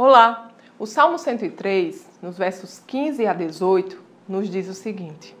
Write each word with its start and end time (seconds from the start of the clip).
Olá! 0.00 0.52
O 0.78 0.86
Salmo 0.86 1.18
103, 1.18 2.20
nos 2.22 2.38
versos 2.38 2.78
15 2.86 3.26
a 3.26 3.32
18, 3.32 4.00
nos 4.28 4.48
diz 4.48 4.68
o 4.68 4.72
seguinte: 4.72 5.36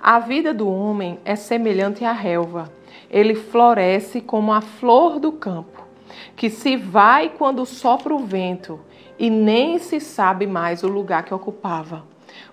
A 0.00 0.20
vida 0.20 0.54
do 0.54 0.70
homem 0.70 1.18
é 1.24 1.34
semelhante 1.34 2.04
à 2.04 2.12
relva, 2.12 2.72
ele 3.10 3.34
floresce 3.34 4.20
como 4.20 4.52
a 4.52 4.60
flor 4.60 5.18
do 5.18 5.32
campo, 5.32 5.88
que 6.36 6.48
se 6.48 6.76
vai 6.76 7.30
quando 7.30 7.66
sopra 7.66 8.14
o 8.14 8.24
vento 8.24 8.78
e 9.18 9.28
nem 9.28 9.80
se 9.80 9.98
sabe 9.98 10.46
mais 10.46 10.84
o 10.84 10.88
lugar 10.88 11.24
que 11.24 11.34
ocupava. 11.34 12.04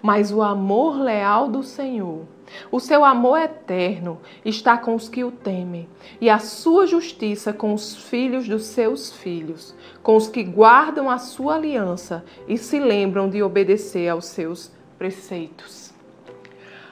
Mas 0.01 0.31
o 0.31 0.41
amor 0.41 0.99
leal 0.99 1.47
do 1.49 1.63
Senhor, 1.63 2.25
o 2.71 2.79
seu 2.79 3.03
amor 3.03 3.39
eterno, 3.39 4.19
está 4.43 4.77
com 4.77 4.95
os 4.95 5.09
que 5.09 5.23
o 5.23 5.31
temem, 5.31 5.87
e 6.21 6.29
a 6.29 6.39
sua 6.39 6.85
justiça 6.85 7.51
com 7.51 7.73
os 7.73 7.95
filhos 7.95 8.47
dos 8.47 8.65
seus 8.65 9.11
filhos, 9.11 9.75
com 10.03 10.15
os 10.15 10.27
que 10.27 10.43
guardam 10.43 11.09
a 11.09 11.17
sua 11.17 11.55
aliança 11.55 12.23
e 12.47 12.57
se 12.57 12.79
lembram 12.79 13.29
de 13.29 13.41
obedecer 13.41 14.09
aos 14.09 14.25
seus 14.25 14.71
preceitos. 14.97 15.93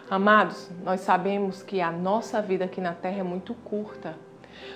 Amados, 0.09 0.70
nós 0.83 1.02
sabemos 1.02 1.63
que 1.63 1.81
a 1.81 1.91
nossa 1.91 2.41
vida 2.41 2.66
aqui 2.66 2.81
na 2.81 2.94
terra 2.94 3.20
é 3.20 3.23
muito 3.23 3.53
curta. 3.53 4.16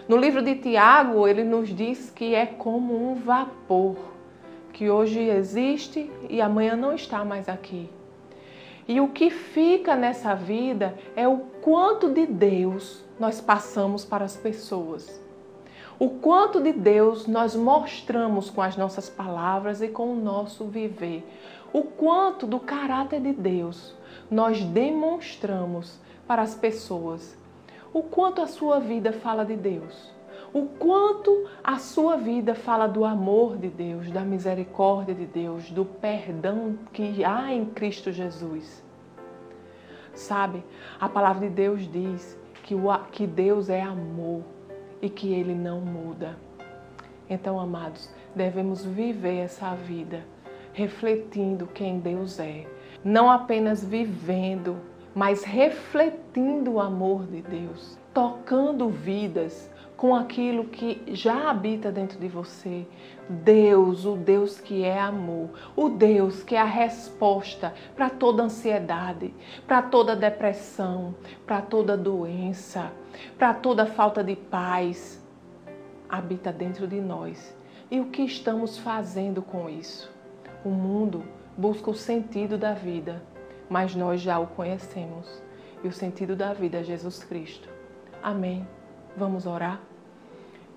No 0.07 0.17
livro 0.17 0.41
de 0.41 0.55
Tiago, 0.55 1.27
ele 1.27 1.43
nos 1.43 1.69
diz 1.69 2.09
que 2.09 2.33
é 2.33 2.45
como 2.45 3.11
um 3.11 3.15
vapor, 3.15 3.97
que 4.73 4.89
hoje 4.89 5.19
existe 5.19 6.09
e 6.29 6.41
amanhã 6.41 6.75
não 6.75 6.93
está 6.93 7.23
mais 7.25 7.47
aqui. 7.49 7.89
E 8.87 9.01
o 9.01 9.09
que 9.09 9.29
fica 9.29 9.95
nessa 9.95 10.33
vida 10.33 10.97
é 11.15 11.27
o 11.27 11.39
quanto 11.61 12.09
de 12.09 12.25
Deus 12.25 13.03
nós 13.19 13.41
passamos 13.41 14.05
para 14.05 14.23
as 14.23 14.37
pessoas. 14.37 15.21
O 15.99 16.09
quanto 16.09 16.61
de 16.61 16.71
Deus 16.71 17.27
nós 17.27 17.55
mostramos 17.55 18.49
com 18.49 18.61
as 18.61 18.77
nossas 18.77 19.09
palavras 19.09 19.81
e 19.81 19.87
com 19.87 20.13
o 20.13 20.15
nosso 20.15 20.65
viver. 20.65 21.27
O 21.73 21.81
quanto 21.81 22.45
do 22.45 22.59
caráter 22.59 23.19
de 23.19 23.33
Deus 23.33 23.95
nós 24.29 24.63
demonstramos 24.63 25.99
para 26.27 26.41
as 26.41 26.55
pessoas. 26.55 27.35
O 27.93 28.03
quanto 28.03 28.41
a 28.41 28.47
sua 28.47 28.79
vida 28.79 29.11
fala 29.11 29.43
de 29.43 29.55
Deus. 29.55 30.16
O 30.53 30.65
quanto 30.65 31.47
a 31.63 31.77
sua 31.77 32.15
vida 32.15 32.55
fala 32.55 32.87
do 32.87 33.03
amor 33.03 33.57
de 33.57 33.67
Deus, 33.67 34.09
da 34.09 34.21
misericórdia 34.21 35.13
de 35.13 35.25
Deus, 35.25 35.69
do 35.69 35.83
perdão 35.83 36.77
que 36.93 37.23
há 37.23 37.53
em 37.53 37.65
Cristo 37.65 38.11
Jesus. 38.11 38.83
Sabe, 40.13 40.63
a 40.99 41.07
palavra 41.07 41.47
de 41.47 41.53
Deus 41.53 41.91
diz 41.91 42.39
que, 42.63 42.73
o, 42.73 42.87
que 43.11 43.27
Deus 43.27 43.69
é 43.69 43.81
amor 43.81 44.43
e 45.01 45.09
que 45.09 45.33
Ele 45.33 45.53
não 45.53 45.79
muda. 45.81 46.37
Então, 47.29 47.59
amados, 47.59 48.09
devemos 48.35 48.83
viver 48.83 49.39
essa 49.39 49.75
vida 49.75 50.23
refletindo 50.77 51.65
quem 51.73 51.99
Deus 51.99 52.39
é. 52.39 52.67
Não 53.03 53.31
apenas 53.31 53.83
vivendo, 53.83 54.77
mas 55.15 55.43
refletindo 55.43 56.73
o 56.73 56.79
amor 56.79 57.25
de 57.25 57.41
Deus, 57.41 57.97
tocando 58.13 58.87
vidas, 58.87 59.71
com 59.97 60.15
aquilo 60.15 60.65
que 60.65 61.01
já 61.07 61.49
habita 61.49 61.91
dentro 61.91 62.19
de 62.19 62.27
você. 62.27 62.85
Deus, 63.27 64.05
o 64.05 64.15
Deus 64.15 64.61
que 64.61 64.85
é 64.85 64.97
amor, 64.97 65.49
o 65.75 65.89
Deus 65.89 66.43
que 66.43 66.55
é 66.55 66.61
a 66.61 66.65
resposta 66.65 67.73
para 67.95 68.09
toda 68.09 68.43
ansiedade, 68.43 69.33
para 69.67 69.81
toda 69.81 70.15
depressão, 70.15 71.15
para 71.45 71.61
toda 71.61 71.97
doença, 71.97 72.91
para 73.37 73.53
toda 73.55 73.87
falta 73.87 74.23
de 74.23 74.35
paz, 74.35 75.21
habita 76.07 76.53
dentro 76.53 76.87
de 76.87 77.01
nós. 77.01 77.57
E 77.89 77.99
o 77.99 78.05
que 78.05 78.21
estamos 78.21 78.77
fazendo 78.77 79.41
com 79.41 79.67
isso? 79.67 80.13
O 80.63 80.69
mundo 80.69 81.23
busca 81.57 81.89
o 81.89 81.95
sentido 81.95 82.57
da 82.57 82.73
vida, 82.73 83.23
mas 83.67 83.95
nós 83.95 84.21
já 84.21 84.37
o 84.37 84.47
conhecemos. 84.47 85.41
E 85.83 85.87
o 85.87 85.91
sentido 85.91 86.35
da 86.35 86.53
vida 86.53 86.79
é 86.79 86.83
Jesus 86.83 87.23
Cristo. 87.23 87.69
Amém. 88.21 88.76
Vamos 89.17 89.47
orar? 89.47 89.81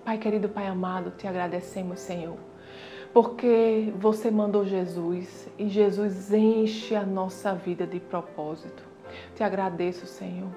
Pai 0.03 0.17
querido, 0.17 0.49
Pai 0.49 0.65
amado, 0.65 1.11
te 1.11 1.27
agradecemos, 1.27 1.99
Senhor, 1.99 2.35
porque 3.13 3.93
você 3.95 4.31
mandou 4.31 4.65
Jesus 4.65 5.47
e 5.59 5.69
Jesus 5.69 6.33
enche 6.33 6.95
a 6.95 7.03
nossa 7.03 7.53
vida 7.53 7.85
de 7.85 7.99
propósito. 7.99 8.81
Te 9.35 9.43
agradeço, 9.43 10.07
Senhor, 10.07 10.49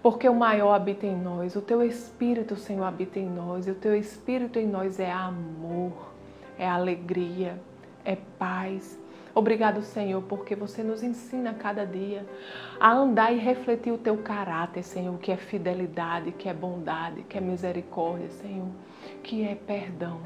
porque 0.00 0.28
o 0.28 0.34
maior 0.36 0.72
habita 0.72 1.04
em 1.04 1.16
nós, 1.16 1.56
o 1.56 1.60
teu 1.60 1.82
Espírito, 1.82 2.54
Senhor, 2.54 2.84
habita 2.84 3.18
em 3.18 3.28
nós, 3.28 3.66
e 3.66 3.72
o 3.72 3.74
teu 3.74 3.96
Espírito 3.96 4.60
em 4.60 4.68
nós 4.68 5.00
é 5.00 5.10
amor, 5.10 6.12
é 6.56 6.68
alegria, 6.68 7.60
é 8.04 8.16
paz, 8.38 8.96
Obrigado, 9.36 9.82
Senhor, 9.82 10.22
porque 10.22 10.56
você 10.56 10.82
nos 10.82 11.02
ensina 11.02 11.52
cada 11.52 11.84
dia 11.84 12.26
a 12.80 12.90
andar 12.90 13.34
e 13.34 13.38
refletir 13.38 13.92
o 13.92 13.98
teu 13.98 14.16
caráter, 14.16 14.82
Senhor, 14.82 15.18
que 15.18 15.30
é 15.30 15.36
fidelidade, 15.36 16.32
que 16.32 16.48
é 16.48 16.54
bondade, 16.54 17.22
que 17.24 17.36
é 17.36 17.40
misericórdia, 17.42 18.30
Senhor, 18.30 18.70
que 19.22 19.46
é 19.46 19.54
perdão. 19.54 20.22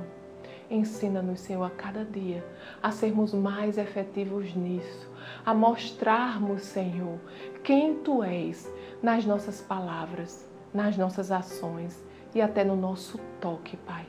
Ensina-nos, 0.70 1.41
Senhor, 1.41 1.65
a 1.65 1.70
cada 1.70 2.04
dia 2.04 2.47
a 2.81 2.93
sermos 2.93 3.34
mais 3.34 3.78
efetivos 3.78 4.54
nisso, 4.54 5.10
a 5.44 5.53
mostrarmos, 5.53 6.62
Senhor, 6.62 7.19
quem 7.65 7.97
tu 7.97 8.22
és 8.22 8.72
nas 9.03 9.26
nossas 9.26 9.60
palavras, 9.60 10.49
nas 10.72 10.97
nossas 10.97 11.32
ações 11.32 12.00
e 12.32 12.41
até 12.41 12.62
no 12.62 12.76
nosso 12.76 13.19
toque, 13.41 13.76
Pai. 13.78 14.06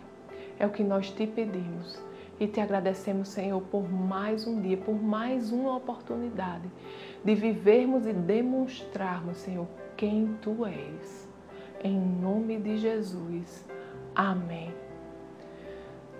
É 0.59 0.67
o 0.67 0.69
que 0.69 0.83
nós 0.83 1.09
te 1.09 1.25
pedimos 1.25 2.10
e 2.41 2.47
te 2.47 2.59
agradecemos, 2.59 3.29
Senhor, 3.29 3.61
por 3.61 3.87
mais 3.87 4.47
um 4.47 4.59
dia, 4.59 4.75
por 4.75 4.99
mais 4.99 5.51
uma 5.51 5.77
oportunidade 5.77 6.67
de 7.23 7.35
vivermos 7.35 8.07
e 8.07 8.13
demonstrarmos, 8.13 9.37
Senhor, 9.37 9.67
quem 9.95 10.35
tu 10.41 10.65
és. 10.65 11.29
Em 11.83 11.95
nome 11.95 12.57
de 12.57 12.79
Jesus. 12.79 13.63
Amém. 14.15 14.73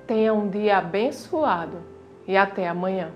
Tenha 0.06 0.32
um 0.32 0.48
dia 0.48 0.78
abençoado 0.78 1.82
e 2.28 2.38
até 2.38 2.68
amanhã. 2.68 3.12